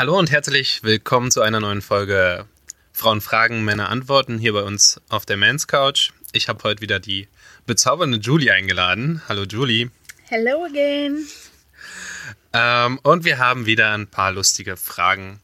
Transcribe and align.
Hallo 0.00 0.18
und 0.18 0.30
herzlich 0.30 0.82
willkommen 0.82 1.30
zu 1.30 1.42
einer 1.42 1.60
neuen 1.60 1.82
Folge 1.82 2.46
Frauen 2.90 3.20
fragen, 3.20 3.66
Männer 3.66 3.90
antworten 3.90 4.38
hier 4.38 4.54
bei 4.54 4.62
uns 4.62 4.98
auf 5.10 5.26
der 5.26 5.36
Mans 5.36 5.66
Couch. 5.66 6.12
Ich 6.32 6.48
habe 6.48 6.62
heute 6.64 6.80
wieder 6.80 6.98
die 6.98 7.28
bezaubernde 7.66 8.16
Julie 8.16 8.50
eingeladen. 8.50 9.20
Hallo 9.28 9.42
Julie. 9.42 9.90
Hello 10.26 10.64
again. 10.64 11.26
Ähm, 12.54 12.98
und 13.02 13.24
wir 13.24 13.36
haben 13.36 13.66
wieder 13.66 13.92
ein 13.92 14.06
paar 14.06 14.32
lustige 14.32 14.78
Fragen 14.78 15.42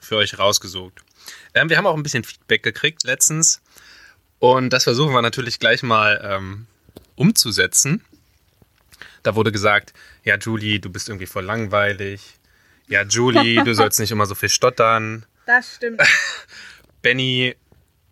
für 0.00 0.16
euch 0.16 0.38
rausgesucht. 0.38 1.02
Ähm, 1.52 1.68
wir 1.68 1.76
haben 1.76 1.86
auch 1.86 1.94
ein 1.94 2.02
bisschen 2.02 2.24
Feedback 2.24 2.62
gekriegt 2.62 3.04
letztens 3.04 3.60
und 4.38 4.70
das 4.70 4.84
versuchen 4.84 5.12
wir 5.12 5.20
natürlich 5.20 5.58
gleich 5.58 5.82
mal 5.82 6.18
ähm, 6.24 6.66
umzusetzen. 7.14 8.02
Da 9.22 9.34
wurde 9.34 9.52
gesagt, 9.52 9.92
ja 10.24 10.38
Julie, 10.38 10.80
du 10.80 10.88
bist 10.88 11.10
irgendwie 11.10 11.26
voll 11.26 11.44
langweilig. 11.44 12.37
Ja 12.88 13.02
Julie, 13.04 13.62
du 13.64 13.74
sollst 13.74 13.98
nicht 14.00 14.10
immer 14.10 14.26
so 14.26 14.34
viel 14.34 14.48
stottern. 14.48 15.26
Das 15.46 15.74
stimmt. 15.76 16.00
Benny 17.02 17.54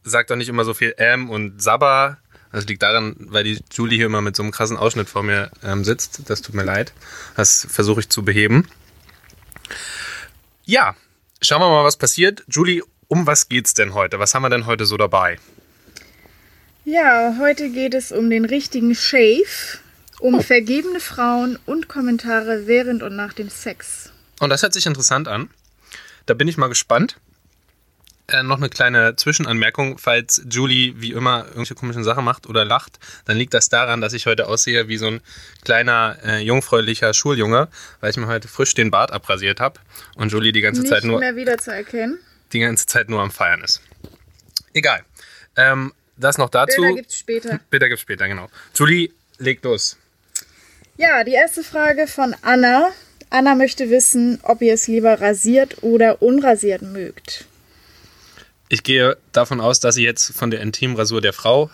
sagt 0.05 0.31
doch 0.31 0.37
nicht 0.37 0.49
immer 0.49 0.65
so 0.65 0.75
viel 0.75 0.95
M 0.97 1.31
und 1.31 1.61
Sabba. 1.63 2.19
Das 2.53 2.67
liegt 2.67 2.83
daran, 2.83 3.17
weil 3.19 3.45
die 3.45 3.59
Julie 3.73 3.97
hier 3.97 4.07
immer 4.07 4.23
mit 4.23 4.37
so 4.37 4.43
einem 4.43 4.53
krassen 4.53 4.77
Ausschnitt 4.77 5.09
vor 5.09 5.23
mir 5.23 5.51
ähm, 5.63 5.85
sitzt. 5.85 6.31
Das 6.31 6.41
tut 6.43 6.55
mir 6.55 6.63
leid. 6.65 6.93
Das 7.37 7.67
versuche 7.69 8.01
ich 8.01 8.09
zu 8.09 8.25
beheben. 8.25 8.69
Ja, 10.65 10.95
schauen 11.43 11.61
wir 11.61 11.69
mal, 11.69 11.85
was 11.85 11.97
passiert. 11.97 12.45
Julie, 12.49 12.83
um 13.09 13.27
was 13.27 13.49
geht's 13.49 13.75
denn 13.75 13.95
heute? 13.95 14.19
Was 14.19 14.35
haben 14.35 14.43
wir 14.43 14.51
denn 14.51 14.67
heute 14.67 14.87
so 14.87 14.97
dabei? 14.97 15.39
Ja, 16.85 17.37
heute 17.41 17.69
geht 17.71 17.95
es 17.95 18.13
um 18.13 18.31
den 18.31 18.45
richtigen 18.45 18.95
Shave, 18.95 19.79
um 20.21 20.37
Oh. 20.37 20.41
vergebene 20.43 21.01
Frauen 21.01 21.59
und 21.67 21.89
Kommentare 21.89 22.67
während 22.67 23.03
und 23.03 23.17
nach 23.17 23.33
dem 23.33 23.51
Sex. 23.51 24.13
Und 24.41 24.51
das 24.51 24.63
hört 24.63 24.73
sich 24.75 24.87
interessant 24.87 25.29
an. 25.29 25.51
Da 26.27 26.35
bin 26.35 26.49
ich 26.49 26.57
mal 26.57 26.69
gespannt. 26.69 27.17
Äh, 28.29 28.43
noch 28.43 28.57
eine 28.57 28.69
kleine 28.69 29.15
Zwischenanmerkung. 29.15 29.99
Falls 29.99 30.43
Julie 30.51 30.95
wie 30.97 31.13
immer 31.13 31.45
irgendwelche 31.45 31.77
komischen 31.77 32.03
Sachen 32.03 32.25
macht 32.25 32.49
oder 32.49 32.65
lacht, 32.65 32.99
dann 33.25 33.37
liegt 33.37 33.55
das 33.55 33.69
daran, 33.69 34.01
dass 34.01 34.13
ich 34.13 34.27
heute 34.27 34.49
aussehe 34.49 34.89
wie 34.89 34.97
so 34.97 35.07
ein 35.07 35.21
kleiner, 35.65 36.17
äh, 36.25 36.39
jungfräulicher 36.41 37.15
Schuljunge, 37.15 37.69
weil 38.01 38.11
ich 38.11 38.17
mir 38.17 38.27
heute 38.27 38.49
frisch 38.49 38.75
den 38.75 38.91
Bart 38.91 39.13
abrasiert 39.13 39.61
habe 39.61 39.79
und 40.17 40.33
Julie 40.33 40.51
die 40.51 40.61
ganze 40.61 40.81
Nicht 40.81 40.91
Zeit 40.91 41.05
nur 41.05 41.21
mehr 41.21 41.37
wiederzuerkennen. 41.37 42.19
die 42.53 42.59
ganze 42.59 42.87
Zeit 42.87 43.09
nur 43.09 43.21
am 43.23 43.31
Feiern 43.31 43.63
ist. 43.63 43.81
Egal. 44.75 45.05
Ähm, 45.55 45.93
das 46.17 46.37
noch 46.37 46.51
dazu. 46.51 46.81
Bilder 46.81 46.97
gibt's 46.97 47.17
später. 47.19 47.61
Bilder 47.71 47.89
gibt's 47.89 48.03
später, 48.03 48.27
genau. 48.27 48.49
Julie, 48.75 49.11
leg 49.39 49.63
los. 49.63 49.97
Ja, 50.97 51.23
die 51.23 51.33
erste 51.35 51.63
Frage 51.63 52.09
von 52.09 52.35
Anna. 52.43 52.91
Anna 53.31 53.55
möchte 53.55 53.91
wissen, 53.91 54.39
ob 54.43 54.63
ihr 54.63 54.75
es 54.75 54.87
lieber 54.87 55.21
rasiert 55.21 55.83
oder 55.83 56.23
unrasiert 56.23 56.83
mögt. 56.83 57.45
Ich 58.69 58.83
gehe 58.83 59.17
davon 59.33 59.61
aus, 59.61 59.81
dass 59.81 59.95
sie 59.95 60.05
jetzt 60.05 60.33
von 60.33 60.51
der 60.51 60.61
Intimrasur 60.61 61.21
der 61.21 61.33
Frau 61.33 61.71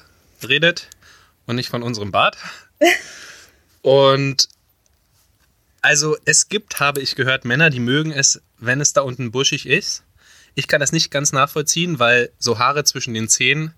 redet 0.47 0.89
und 1.47 1.57
nicht 1.57 1.69
von 1.69 1.83
unserem 1.83 2.11
Bart. 2.11 2.37
und 3.83 4.49
also 5.81 6.17
es 6.25 6.49
gibt, 6.49 6.81
habe 6.81 7.01
ich 7.01 7.17
gehört, 7.17 7.45
Männer, 7.45 7.71
die 7.71 7.81
mögen 7.81 8.13
es, 8.13 8.41
wenn 8.59 8.81
es 8.81 8.93
da 8.93 9.01
unten 9.01 9.33
buschig 9.33 9.67
ist. 9.67 10.05
Ich 10.55 10.69
kann 10.69 10.81
das 10.81 10.93
nicht 10.93 11.11
ganz 11.11 11.33
nachvollziehen, 11.33 11.99
weil 11.99 12.31
so 12.39 12.59
Haare 12.59 12.85
zwischen 12.85 13.15
den 13.15 13.29
Zähnen, 13.29 13.75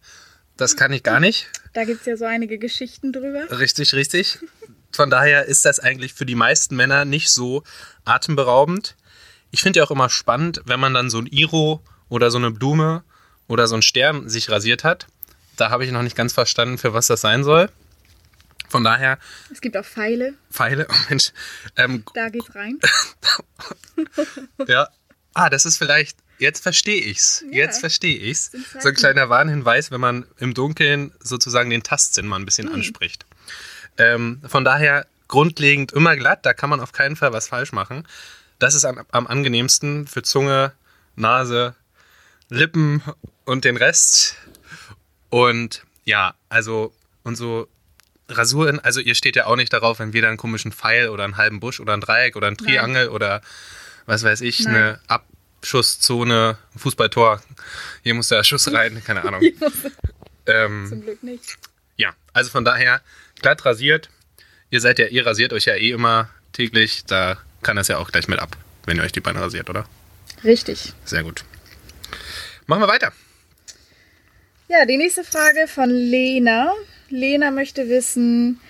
das 0.56 0.77
kann 0.77 0.92
ich 0.92 1.02
gar 1.02 1.20
nicht. 1.20 1.48
Da 1.72 1.84
gibt 1.84 2.00
es 2.00 2.06
ja 2.06 2.17
so 2.17 2.25
einige 2.25 2.58
Geschichten 2.58 3.12
drüber. 3.12 3.58
Richtig, 3.58 3.95
richtig. 3.95 4.39
Von 4.95 5.11
daher 5.11 5.47
ist 5.47 5.64
das 5.64 5.81
eigentlich 5.81 6.14
für 6.14 6.25
die 6.27 6.34
meisten 6.37 6.77
Männer 6.77 7.05
nicht 7.05 7.31
so 7.31 7.64
atemberaubend. 8.05 8.97
Ich 9.51 9.62
finde 9.62 9.81
ja 9.81 9.84
auch 9.86 9.91
immer 9.91 10.09
spannend, 10.09 10.61
wenn 10.67 10.78
man 10.81 10.95
dann 10.95 11.11
so 11.11 11.19
ein 11.19 11.27
Iro 11.27 11.83
oder 12.09 12.31
so 12.31 12.39
eine 12.39 12.51
Blume 12.51 13.03
oder 13.48 13.67
so 13.67 13.75
ein 13.75 13.83
Stern 13.83 14.28
sich 14.28 14.51
rasiert 14.51 14.84
hat. 14.84 15.06
Da 15.56 15.70
habe 15.70 15.84
ich 15.84 15.91
noch 15.92 16.03
nicht 16.03 16.17
ganz 16.17 16.33
verstanden, 16.33 16.78
für 16.78 16.95
was 16.95 17.06
das 17.09 17.20
sein 17.20 17.45
soll. 17.45 17.70
Von 18.68 18.83
daher, 18.83 19.18
Es 19.52 19.61
gibt 19.61 19.77
auch 19.77 19.85
Pfeile, 19.85 20.35
Pfeile, 20.51 20.86
oh 20.91 20.95
Mensch, 21.08 21.33
ähm, 21.77 22.05
da 22.14 22.29
geht's 22.29 22.55
rein. 22.55 22.80
ja. 24.67 24.89
Ah, 25.35 25.51
das 25.51 25.67
ist 25.67 25.77
vielleicht, 25.79 26.17
jetzt 26.39 26.63
verstehe 26.63 27.01
ich's. 27.01 27.45
Ja. 27.51 27.64
Jetzt 27.64 27.80
verstehe 27.80 28.17
ich's. 28.17 28.52
So 28.80 28.89
ein 28.89 28.95
kleiner 28.95 29.29
Warnhinweis, 29.29 29.91
wenn 29.91 30.01
man 30.01 30.27
im 30.39 30.55
Dunkeln 30.55 31.13
sozusagen 31.20 31.70
den 31.70 31.83
Tastsinn 31.83 32.27
mal 32.27 32.36
ein 32.39 32.45
bisschen 32.45 32.68
Hm. 32.68 32.74
anspricht. 32.74 33.27
Ähm, 33.98 34.40
von 34.46 34.64
daher 34.64 35.06
grundlegend 35.28 35.92
immer 35.92 36.16
glatt, 36.16 36.44
da 36.46 36.52
kann 36.52 36.70
man 36.70 36.80
auf 36.80 36.92
keinen 36.92 37.16
Fall 37.16 37.32
was 37.32 37.48
falsch 37.48 37.72
machen. 37.72 38.06
Das 38.58 38.74
ist 38.74 38.84
am, 38.84 39.05
am 39.10 39.27
angenehmsten 39.27 40.06
für 40.06 40.22
Zunge, 40.22 40.72
Nase, 41.16 41.74
Lippen 42.48 43.02
und 43.44 43.64
den 43.64 43.77
Rest. 43.77 44.36
Und 45.30 45.84
ja, 46.05 46.34
also 46.48 46.92
und 47.22 47.36
so 47.36 47.68
Rasuren, 48.28 48.80
also 48.80 49.00
ihr 49.00 49.14
steht 49.14 49.36
ja 49.36 49.46
auch 49.46 49.56
nicht 49.56 49.72
darauf, 49.72 49.98
wenn 49.98 50.12
wir 50.12 50.22
da 50.22 50.28
einen 50.28 50.36
komischen 50.36 50.72
Pfeil 50.72 51.08
oder 51.08 51.24
einen 51.24 51.36
halben 51.36 51.61
Busch 51.61 51.80
oder 51.80 51.94
ein 51.94 52.00
Dreieck 52.00 52.36
oder 52.36 52.46
ein 52.46 52.56
Triangel 52.56 53.08
oder 53.08 53.42
was 54.06 54.22
weiß 54.22 54.40
ich, 54.42 54.61
Nein. 54.61 54.74
eine 54.74 55.00
Abschusszone, 55.08 56.58
ein 56.74 56.78
Fußballtor. 56.78 57.42
Hier 58.02 58.14
muss 58.14 58.28
der 58.28 58.44
Schuss 58.44 58.72
rein, 58.72 59.02
keine 59.05 59.24
Ahnung. 59.24 59.42
ähm, 60.46 60.86
Zum 60.88 61.02
Glück 61.02 61.22
nicht. 61.22 61.58
ja, 61.96 62.14
also 62.32 62.50
von 62.50 62.64
daher 62.64 63.02
glatt 63.40 63.64
rasiert. 63.64 64.11
Ihr 64.70 64.80
seid 64.80 64.98
ja, 64.98 65.06
ihr 65.06 65.27
rasiert 65.27 65.52
euch 65.52 65.67
ja 65.67 65.74
eh 65.74 65.90
immer 65.90 66.28
täglich. 66.52 67.05
Da 67.06 67.39
kann 67.62 67.77
das 67.77 67.89
ja 67.89 67.98
auch 67.98 68.11
gleich 68.11 68.28
mit 68.28 68.39
ab, 68.39 68.56
wenn 68.86 68.96
ihr 68.96 69.02
euch 69.02 69.12
die 69.12 69.20
Beine 69.20 69.40
rasiert, 69.40 69.70
oder? 69.70 69.89
Richtig. 70.42 70.92
Sehr 71.05 71.22
gut. 71.22 71.44
Machen 72.67 72.83
wir 72.83 72.89
weiter. 72.89 73.12
Ja, 74.68 74.86
die 74.86 74.96
nächste 74.96 75.24
Frage 75.24 75.68
von 75.68 75.90
Lena. 75.90 76.73
Lena 77.11 77.50
möchte 77.50 77.89
wissen, 77.89 78.61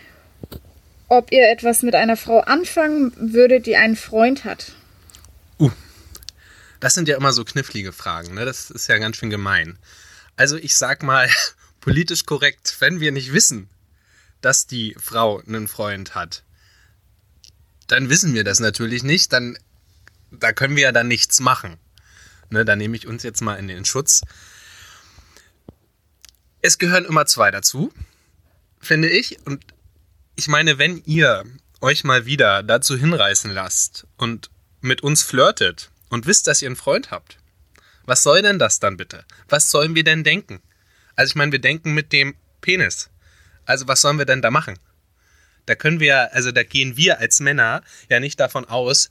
ob 1.08 1.32
ihr 1.32 1.48
etwas 1.50 1.82
mit 1.82 1.94
einer 1.94 2.16
Frau 2.16 2.40
anfangen 2.40 3.12
würdet, 3.16 3.66
die 3.66 3.76
einen 3.76 3.96
Freund 3.96 4.44
hat. 4.44 4.72
Das 6.84 6.92
sind 6.92 7.08
ja 7.08 7.16
immer 7.16 7.32
so 7.32 7.44
knifflige 7.46 7.92
Fragen, 7.92 8.34
ne? 8.34 8.44
Das 8.44 8.70
ist 8.70 8.88
ja 8.88 8.98
ganz 8.98 9.16
schön 9.16 9.30
gemein. 9.30 9.78
Also 10.36 10.56
ich 10.56 10.76
sag 10.76 11.02
mal 11.02 11.30
politisch 11.80 12.26
korrekt, 12.26 12.76
wenn 12.80 13.00
wir 13.00 13.10
nicht 13.10 13.32
wissen, 13.32 13.70
dass 14.44 14.66
die 14.66 14.94
Frau 15.00 15.40
einen 15.40 15.68
Freund 15.68 16.14
hat, 16.14 16.44
dann 17.86 18.08
wissen 18.08 18.34
wir 18.34 18.44
das 18.44 18.60
natürlich 18.60 19.02
nicht, 19.02 19.32
dann 19.32 19.58
da 20.30 20.52
können 20.52 20.76
wir 20.76 20.84
ja 20.84 20.92
dann 20.92 21.08
nichts 21.08 21.40
machen. 21.40 21.78
Ne, 22.50 22.64
da 22.64 22.76
nehme 22.76 22.96
ich 22.96 23.06
uns 23.06 23.22
jetzt 23.22 23.40
mal 23.40 23.54
in 23.56 23.68
den 23.68 23.84
Schutz. 23.84 24.22
Es 26.60 26.78
gehören 26.78 27.04
immer 27.04 27.26
zwei 27.26 27.50
dazu, 27.50 27.92
finde 28.80 29.08
ich. 29.08 29.38
Und 29.46 29.64
ich 30.36 30.48
meine, 30.48 30.78
wenn 30.78 31.02
ihr 31.04 31.44
euch 31.80 32.04
mal 32.04 32.26
wieder 32.26 32.62
dazu 32.62 32.96
hinreißen 32.96 33.50
lasst 33.50 34.06
und 34.16 34.50
mit 34.80 35.02
uns 35.02 35.22
flirtet 35.22 35.90
und 36.08 36.26
wisst, 36.26 36.46
dass 36.46 36.62
ihr 36.62 36.68
einen 36.68 36.76
Freund 36.76 37.10
habt, 37.10 37.38
was 38.04 38.22
soll 38.22 38.42
denn 38.42 38.58
das 38.58 38.80
dann 38.80 38.96
bitte? 38.96 39.24
Was 39.48 39.70
sollen 39.70 39.94
wir 39.94 40.04
denn 40.04 40.24
denken? 40.24 40.60
Also 41.16 41.30
ich 41.30 41.36
meine, 41.36 41.52
wir 41.52 41.60
denken 41.60 41.92
mit 41.92 42.12
dem 42.12 42.34
Penis. 42.60 43.08
Also 43.66 43.88
was 43.88 44.00
sollen 44.00 44.18
wir 44.18 44.24
denn 44.26 44.42
da 44.42 44.50
machen? 44.50 44.78
Da 45.66 45.74
können 45.74 45.98
wir, 46.00 46.34
also 46.34 46.52
da 46.52 46.62
gehen 46.62 46.96
wir 46.96 47.18
als 47.20 47.40
Männer 47.40 47.82
ja 48.10 48.20
nicht 48.20 48.38
davon 48.38 48.64
aus, 48.66 49.08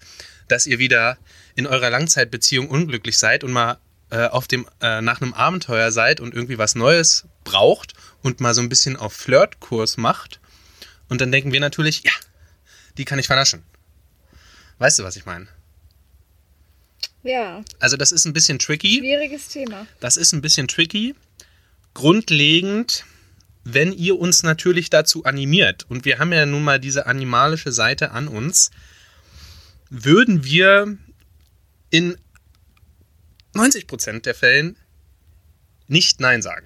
dass 0.48 0.68
ihr 0.68 0.78
wieder 0.80 1.18
in 1.56 1.66
eurer 1.66 1.90
Langzeitbeziehung 1.90 2.70
unglücklich 2.70 3.18
seid 3.18 3.44
und 3.44 3.52
mal 3.52 3.78
äh, 4.12 4.28
auf 4.28 4.48
dem 4.48 4.68
äh, 4.82 5.02
nach 5.02 5.22
einem 5.22 5.34
Abenteuer 5.34 5.92
seid 5.92 6.20
und 6.20 6.34
irgendwie 6.36 6.58
was 6.60 6.76
Neues 6.76 7.26
braucht 7.44 7.94
und 8.22 8.40
mal 8.40 8.54
so 8.54 8.62
ein 8.62 8.70
bisschen 8.70 8.96
auf 8.96 9.14
Flirtkurs 9.14 9.98
macht. 9.98 10.40
Und 11.10 11.22
dann 11.22 11.32
denken 11.32 11.52
wir 11.52 11.60
natürlich, 11.60 12.04
ja, 12.04 12.12
die 12.98 13.06
kann 13.06 13.18
ich 13.20 13.28
vernaschen. 13.28 13.64
Weißt 14.78 15.00
du, 15.00 15.04
was 15.04 15.16
ich 15.16 15.26
meine? 15.26 15.48
Ja, 17.24 17.64
Also 17.80 17.96
das 17.98 18.12
ist 18.12 18.26
ein 18.26 18.34
bisschen 18.34 18.60
tricky. 18.60 18.98
schwieriges 19.00 19.48
Thema. 19.48 19.88
Das 20.02 20.18
ist 20.18 20.34
ein 20.34 20.42
bisschen 20.42 20.68
tricky. 20.68 21.16
Grundlegend, 21.94 23.06
wenn 23.64 23.94
ihr 23.94 24.20
uns 24.20 24.44
natürlich 24.44 24.90
dazu 24.90 25.24
animiert, 25.24 25.86
und 25.90 26.06
wir 26.06 26.20
haben 26.20 26.34
ja 26.34 26.46
nun 26.46 26.64
mal 26.64 26.80
diese 26.80 27.06
animalische 27.06 27.72
Seite 27.72 28.12
an 28.12 28.28
uns, 28.28 28.72
würden 29.90 30.44
wir 30.44 30.98
in 31.90 32.18
90% 33.54 34.22
der 34.22 34.36
Fällen 34.36 34.76
nicht 35.88 36.20
Nein 36.20 36.42
sagen. 36.42 36.66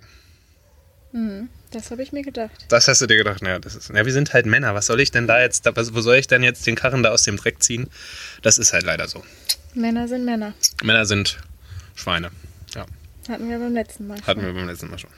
Das 1.71 1.91
habe 1.91 2.03
ich 2.03 2.11
mir 2.11 2.21
gedacht. 2.21 2.65
Das 2.69 2.87
hast 2.87 3.01
du 3.01 3.07
dir 3.07 3.17
gedacht, 3.17 3.41
naja, 3.41 3.59
das 3.59 3.75
ist, 3.75 3.89
ja, 3.89 4.05
wir 4.05 4.13
sind 4.13 4.33
halt 4.33 4.45
Männer. 4.45 4.75
Was 4.75 4.85
soll 4.85 5.01
ich 5.01 5.11
denn 5.11 5.27
da 5.27 5.41
jetzt, 5.41 5.65
wo 5.65 6.01
soll 6.01 6.15
ich 6.17 6.27
denn 6.27 6.43
jetzt 6.43 6.65
den 6.67 6.75
Karren 6.75 7.03
da 7.03 7.09
aus 7.11 7.23
dem 7.23 7.37
Dreck 7.37 7.61
ziehen? 7.61 7.89
Das 8.41 8.57
ist 8.57 8.71
halt 8.71 8.85
leider 8.85 9.07
so. 9.07 9.23
Männer 9.73 10.07
sind 10.07 10.25
Männer. 10.25 10.53
Männer 10.83 11.05
sind 11.05 11.39
Schweine. 11.95 12.31
Ja. 12.75 12.85
Hatten 13.27 13.49
wir 13.49 13.59
beim 13.59 13.73
letzten 13.73 14.07
Mal. 14.07 14.21
Hatten 14.21 14.41
wir 14.41 14.53
beim 14.53 14.67
letzten 14.67 14.89
Mal 14.89 14.99
schon. 14.99 15.09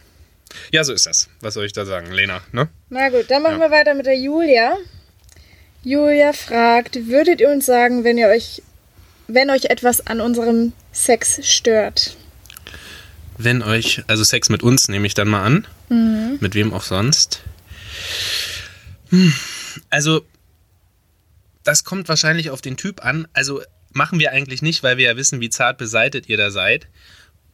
Ja, 0.71 0.83
so 0.83 0.93
ist 0.93 1.05
das. 1.05 1.29
Was 1.41 1.53
soll 1.53 1.65
ich 1.65 1.73
da 1.73 1.85
sagen? 1.85 2.11
Lena, 2.11 2.41
ne? 2.51 2.69
Na 2.89 3.09
gut, 3.09 3.29
dann 3.29 3.43
machen 3.43 3.59
Ja. 3.59 3.67
wir 3.69 3.71
weiter 3.71 3.93
mit 3.93 4.05
der 4.05 4.17
Julia. 4.17 4.77
Julia 5.83 6.33
fragt, 6.33 7.07
würdet 7.07 7.39
ihr 7.41 7.49
uns 7.49 7.65
sagen, 7.65 8.03
wenn 8.03 8.17
ihr 8.17 8.27
euch 8.27 8.61
wenn 9.31 9.51
euch 9.51 9.65
etwas 9.65 10.07
an 10.07 10.21
unserem 10.21 10.73
Sex 10.91 11.39
stört. 11.47 12.17
Wenn 13.37 13.61
euch, 13.61 14.01
also 14.07 14.23
Sex 14.23 14.49
mit 14.49 14.63
uns 14.63 14.87
nehme 14.87 15.05
ich 15.05 15.13
dann 15.13 15.27
mal 15.27 15.43
an. 15.43 15.67
Mit 16.41 16.55
wem 16.55 16.73
auch 16.73 16.81
sonst. 16.81 17.41
Hm, 19.11 19.31
Also, 19.91 20.25
das 21.63 21.83
kommt 21.83 22.09
wahrscheinlich 22.09 22.49
auf 22.49 22.61
den 22.61 22.75
Typ 22.75 23.05
an. 23.05 23.27
Also 23.33 23.61
machen 23.91 24.19
wir 24.19 24.31
eigentlich 24.31 24.61
nicht, 24.63 24.81
weil 24.81 24.97
wir 24.97 25.05
ja 25.05 25.15
wissen, 25.15 25.41
wie 25.41 25.49
zart 25.51 25.77
beseitet 25.77 26.27
ihr 26.27 26.37
da 26.37 26.49
seid. 26.49 26.87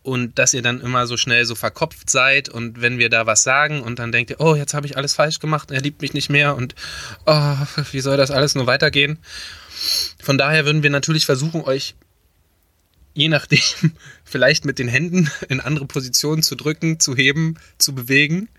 Und 0.06 0.38
dass 0.38 0.54
ihr 0.54 0.62
dann 0.62 0.82
immer 0.82 1.08
so 1.08 1.18
schnell 1.18 1.46
so 1.46 1.56
verkopft 1.56 2.12
seid 2.12 2.48
und 2.48 2.80
wenn 2.80 3.00
wir 3.00 3.10
da 3.10 3.26
was 3.26 3.42
sagen 3.42 3.82
und 3.82 3.98
dann 3.98 4.12
denkt 4.12 4.30
ihr, 4.30 4.40
oh, 4.40 4.54
jetzt 4.54 4.76
habe 4.76 4.86
ich 4.86 4.98
alles 4.98 5.16
falsch 5.16 5.40
gemacht, 5.40 5.72
er 5.72 5.82
liebt 5.82 6.04
mich 6.04 6.14
nicht 6.14 6.30
mehr 6.30 6.56
und 6.56 6.76
oh, 7.26 7.56
wie 7.92 8.02
soll 8.02 8.16
das 8.16 8.30
alles 8.30 8.54
nur 8.54 8.68
weitergehen? 8.68 9.18
Von 10.22 10.38
daher 10.38 10.64
würden 10.66 10.84
wir 10.84 10.92
natürlich 10.92 11.26
versuchen, 11.26 11.62
euch 11.62 11.96
je 13.16 13.30
nachdem 13.30 13.60
vielleicht 14.24 14.66
mit 14.66 14.78
den 14.78 14.88
Händen 14.88 15.32
in 15.50 15.60
andere 15.60 15.88
Positionen 15.88 16.44
zu 16.44 16.54
drücken, 16.54 17.00
zu 17.00 17.16
heben, 17.16 17.58
zu 17.80 17.96
bewegen. 17.96 18.50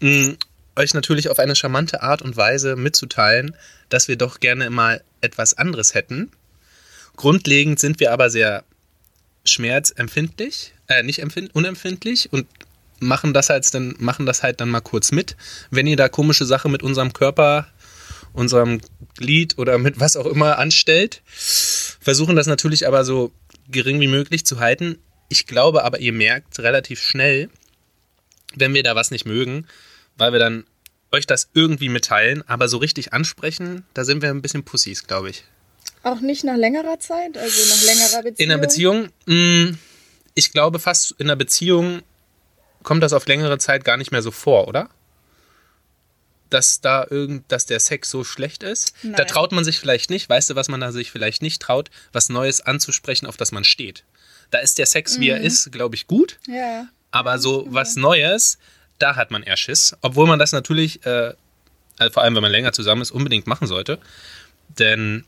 Mm, 0.00 0.30
euch 0.74 0.92
natürlich 0.92 1.28
auf 1.28 1.38
eine 1.38 1.54
charmante 1.54 2.02
Art 2.02 2.20
und 2.20 2.36
Weise 2.36 2.74
mitzuteilen, 2.74 3.54
dass 3.90 4.08
wir 4.08 4.16
doch 4.16 4.40
gerne 4.40 4.70
mal 4.70 5.04
etwas 5.20 5.54
anderes 5.54 5.94
hätten. 5.94 6.32
Grundlegend 7.14 7.78
sind 7.78 8.00
wir 8.00 8.10
aber 8.10 8.28
sehr 8.28 8.64
schmerzempfindlich, 9.44 10.74
äh, 10.88 11.02
nicht 11.02 11.20
empfind 11.20 11.54
unempfindlich 11.54 12.32
und 12.32 12.46
machen 13.00 13.34
das 13.34 13.50
halt 13.50 13.72
dann 13.74 13.94
machen 13.98 14.26
das 14.26 14.42
halt 14.42 14.60
dann 14.60 14.70
mal 14.70 14.80
kurz 14.80 15.12
mit. 15.12 15.36
Wenn 15.70 15.86
ihr 15.86 15.96
da 15.96 16.08
komische 16.08 16.46
Sachen 16.46 16.72
mit 16.72 16.82
unserem 16.82 17.12
Körper, 17.12 17.66
unserem 18.32 18.80
Glied 19.16 19.58
oder 19.58 19.78
mit 19.78 20.00
was 20.00 20.16
auch 20.16 20.26
immer 20.26 20.58
anstellt, 20.58 21.22
versuchen 21.26 22.36
das 22.36 22.46
natürlich 22.46 22.86
aber 22.86 23.04
so 23.04 23.32
gering 23.68 24.00
wie 24.00 24.08
möglich 24.08 24.44
zu 24.44 24.60
halten. 24.60 24.98
Ich 25.28 25.46
glaube 25.46 25.84
aber, 25.84 26.00
ihr 26.00 26.12
merkt 26.12 26.58
relativ 26.58 27.00
schnell, 27.00 27.48
wenn 28.54 28.74
wir 28.74 28.82
da 28.82 28.94
was 28.94 29.10
nicht 29.10 29.26
mögen, 29.26 29.66
weil 30.16 30.32
wir 30.32 30.38
dann 30.38 30.64
euch 31.12 31.26
das 31.26 31.48
irgendwie 31.54 31.88
mitteilen, 31.88 32.42
aber 32.48 32.68
so 32.68 32.78
richtig 32.78 33.12
ansprechen, 33.12 33.84
da 33.94 34.04
sind 34.04 34.20
wir 34.20 34.30
ein 34.30 34.42
bisschen 34.42 34.64
Pussys, 34.64 35.06
glaube 35.06 35.30
ich. 35.30 35.44
Auch 36.04 36.20
nicht 36.20 36.44
nach 36.44 36.56
längerer 36.56 36.98
Zeit, 37.00 37.36
also 37.36 37.74
nach 37.74 37.82
längerer 37.82 38.22
Beziehung. 38.22 38.36
In 38.36 38.52
einer 38.52 38.60
Beziehung, 38.60 39.08
mh, 39.26 39.78
ich 40.34 40.52
glaube 40.52 40.78
fast 40.78 41.12
in 41.18 41.26
einer 41.26 41.36
Beziehung 41.36 42.02
kommt 42.82 43.02
das 43.02 43.12
auf 43.12 43.26
längere 43.26 43.58
Zeit 43.58 43.84
gar 43.84 43.96
nicht 43.96 44.12
mehr 44.12 44.22
so 44.22 44.30
vor, 44.30 44.68
oder? 44.68 44.90
Dass 46.50 46.80
da 46.80 47.06
irgend, 47.08 47.50
dass 47.50 47.66
der 47.66 47.80
Sex 47.80 48.10
so 48.10 48.22
schlecht 48.22 48.62
ist. 48.62 48.94
Da 49.02 49.08
Nein. 49.08 49.26
traut 49.26 49.52
man 49.52 49.64
sich 49.64 49.80
vielleicht 49.80 50.10
nicht. 50.10 50.28
Weißt 50.28 50.50
du, 50.50 50.54
was 50.54 50.68
man 50.68 50.80
da 50.80 50.92
sich 50.92 51.10
vielleicht 51.10 51.42
nicht 51.42 51.60
traut, 51.62 51.90
was 52.12 52.28
Neues 52.28 52.60
anzusprechen, 52.60 53.26
auf 53.26 53.36
das 53.36 53.50
man 53.50 53.64
steht. 53.64 54.04
Da 54.50 54.58
ist 54.58 54.78
der 54.78 54.86
Sex, 54.86 55.18
wie 55.18 55.30
er 55.30 55.40
ist, 55.40 55.72
glaube 55.72 55.96
ich, 55.96 56.06
gut. 56.06 56.38
Ja. 56.46 56.86
Aber 57.10 57.38
so 57.38 57.64
was 57.68 57.96
Neues, 57.96 58.58
da 58.98 59.16
hat 59.16 59.30
man 59.30 59.42
eher 59.42 59.56
Schiss. 59.56 59.96
Obwohl 60.02 60.26
man 60.26 60.38
das 60.38 60.52
natürlich, 60.52 61.04
äh, 61.06 61.32
also 61.96 62.12
vor 62.12 62.22
allem 62.22 62.34
wenn 62.34 62.42
man 62.42 62.52
länger 62.52 62.72
zusammen 62.72 63.02
ist, 63.02 63.10
unbedingt 63.10 63.46
machen 63.46 63.66
sollte. 63.66 63.98
Denn 64.68 65.24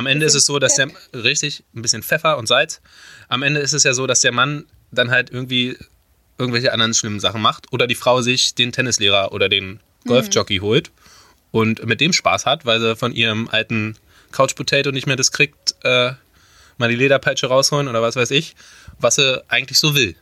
am 0.00 0.06
Ende 0.06 0.24
ist 0.24 0.34
es 0.34 0.46
so, 0.46 0.58
dass 0.58 0.76
der, 0.76 0.88
richtig, 1.12 1.62
ein 1.74 1.82
bisschen 1.82 2.02
Pfeffer 2.02 2.38
und 2.38 2.46
Salz. 2.46 2.80
Am 3.28 3.42
Ende 3.42 3.60
ist 3.60 3.74
es 3.74 3.82
ja 3.82 3.92
so, 3.92 4.06
dass 4.06 4.22
der 4.22 4.32
Mann 4.32 4.64
dann 4.90 5.10
halt 5.10 5.30
irgendwie 5.30 5.76
irgendwelche 6.38 6.72
anderen 6.72 6.94
schlimmen 6.94 7.20
Sachen 7.20 7.42
macht. 7.42 7.70
Oder 7.70 7.86
die 7.86 7.94
Frau 7.94 8.22
sich 8.22 8.54
den 8.54 8.72
Tennislehrer 8.72 9.32
oder 9.32 9.50
den 9.50 9.78
Golfjockey 10.06 10.58
holt 10.58 10.90
und 11.50 11.84
mit 11.84 12.00
dem 12.00 12.14
Spaß 12.14 12.46
hat, 12.46 12.64
weil 12.64 12.80
sie 12.80 12.96
von 12.96 13.12
ihrem 13.12 13.48
alten 13.48 13.94
Couch 14.32 14.54
Potato 14.54 14.90
nicht 14.90 15.06
mehr 15.06 15.16
das 15.16 15.32
kriegt, 15.32 15.74
äh, 15.82 16.12
mal 16.78 16.88
die 16.88 16.96
Lederpeitsche 16.96 17.48
rausholen 17.48 17.86
oder 17.86 18.00
was 18.00 18.16
weiß 18.16 18.30
ich, 18.30 18.56
was 18.98 19.16
sie 19.16 19.44
eigentlich 19.48 19.78
so 19.78 19.94
will. 19.94 20.16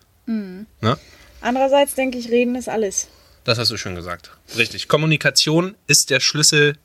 Ne? 0.80 0.98
Andererseits 1.40 1.94
denke 1.94 2.18
ich, 2.18 2.30
reden 2.30 2.56
ist 2.56 2.68
alles. 2.68 3.06
Das 3.44 3.58
hast 3.58 3.70
du 3.70 3.76
schön 3.76 3.94
gesagt. 3.94 4.32
Richtig. 4.56 4.88
Kommunikation 4.88 5.76
ist 5.86 6.10
der 6.10 6.18
Schlüssel 6.18 6.76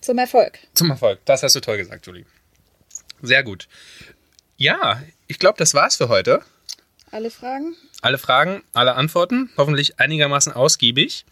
Zum 0.00 0.18
Erfolg. 0.18 0.58
zum 0.74 0.90
Erfolg. 0.90 1.20
Das 1.24 1.42
hast 1.42 1.54
du 1.54 1.60
toll 1.60 1.76
gesagt, 1.76 2.06
Julie. 2.06 2.24
Sehr 3.22 3.42
gut. 3.42 3.68
Ja, 4.56 5.02
ich 5.26 5.38
glaube, 5.38 5.58
das 5.58 5.74
war's 5.74 5.96
für 5.96 6.08
heute. 6.08 6.42
Alle 7.10 7.30
Fragen? 7.30 7.76
Alle 8.02 8.18
Fragen, 8.18 8.62
alle 8.72 8.94
Antworten, 8.94 9.50
hoffentlich 9.56 9.98
einigermaßen 10.00 10.52
ausgiebig. 10.52 11.24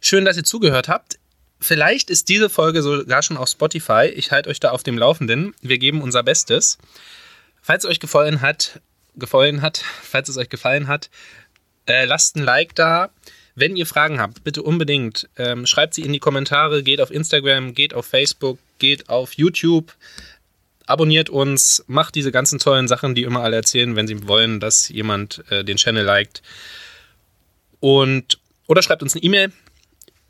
Schön, 0.00 0.24
dass 0.24 0.36
ihr 0.36 0.44
zugehört 0.44 0.88
habt. 0.88 1.18
Vielleicht 1.60 2.10
ist 2.10 2.28
diese 2.28 2.50
Folge 2.50 2.82
sogar 2.82 3.22
schon 3.22 3.36
auf 3.36 3.48
Spotify. 3.48 4.06
Ich 4.14 4.32
halte 4.32 4.50
euch 4.50 4.60
da 4.60 4.70
auf 4.70 4.82
dem 4.82 4.98
Laufenden. 4.98 5.54
Wir 5.62 5.78
geben 5.78 6.02
unser 6.02 6.22
Bestes. 6.22 6.78
Falls 7.62 7.84
es 7.84 7.90
euch 7.90 8.00
gefallen 8.00 8.40
hat, 8.40 8.80
gefallen 9.14 9.62
hat, 9.62 9.78
falls 10.02 10.28
es 10.28 10.36
euch 10.36 10.48
gefallen 10.48 10.88
hat, 10.88 11.10
äh, 11.86 12.04
lasst 12.04 12.36
ein 12.36 12.42
Like 12.42 12.74
da. 12.74 13.10
Wenn 13.54 13.76
ihr 13.76 13.86
Fragen 13.86 14.20
habt, 14.20 14.42
bitte 14.42 14.62
unbedingt 14.62 15.28
ähm, 15.36 15.66
schreibt 15.66 15.94
sie 15.94 16.02
in 16.02 16.12
die 16.12 16.18
Kommentare, 16.18 16.82
geht 16.82 17.00
auf 17.00 17.10
Instagram, 17.10 17.74
geht 17.74 17.94
auf 17.94 18.06
Facebook, 18.06 18.58
geht 18.78 19.08
auf 19.08 19.34
YouTube, 19.34 19.94
abonniert 20.86 21.30
uns, 21.30 21.84
macht 21.86 22.16
diese 22.16 22.32
ganzen 22.32 22.58
tollen 22.58 22.88
Sachen, 22.88 23.14
die 23.14 23.22
immer 23.22 23.42
alle 23.42 23.56
erzählen, 23.56 23.94
wenn 23.94 24.08
sie 24.08 24.26
wollen, 24.26 24.58
dass 24.58 24.88
jemand 24.88 25.44
äh, 25.50 25.64
den 25.64 25.76
Channel 25.76 26.04
liked. 26.04 26.42
Und 27.80 28.38
oder 28.66 28.82
schreibt 28.82 29.02
uns 29.02 29.14
eine 29.14 29.22
E-Mail 29.22 29.52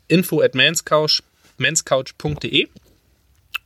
info 0.07 0.41
at 0.41 0.53
manscouch, 0.53 1.21
manscouch.de 1.57 2.67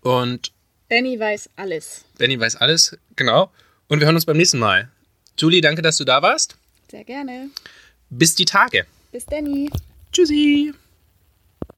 und 0.02 0.52
Benny 0.88 1.20
weiß 1.20 1.50
alles. 1.56 2.06
Benny 2.18 2.40
weiß 2.40 2.56
alles, 2.56 2.98
genau. 3.16 3.52
Und 3.88 4.00
wir 4.00 4.06
hören 4.06 4.16
uns 4.16 4.26
beim 4.26 4.38
nächsten 4.38 4.60
Mal. 4.60 4.90
Julie, 5.38 5.62
danke, 5.62 5.82
dass 5.82 5.98
du 5.98 6.04
da 6.04 6.22
warst. 6.22 6.58
Sehr 6.90 7.04
gerne. 7.04 7.50
Bis 8.10 8.34
die 8.36 8.46
Tage. 8.46 8.86
Bis 9.12 9.26
Danny. 9.26 9.70
Tschüssi. 10.12 10.74